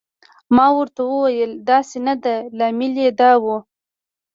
[0.55, 3.45] ما ورته وویل: داسې نه ده، لامل یې دا و.